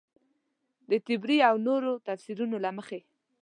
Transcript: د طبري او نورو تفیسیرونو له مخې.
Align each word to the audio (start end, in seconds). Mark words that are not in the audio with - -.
د 0.89 0.91
طبري 1.07 1.37
او 1.49 1.55
نورو 1.67 1.91
تفیسیرونو 2.05 2.57
له 2.65 2.69
مخې. 2.77 2.99